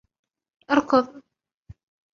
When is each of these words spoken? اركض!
اركض! 0.71 1.07